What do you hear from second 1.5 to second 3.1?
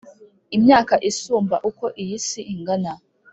uko iyi si ingana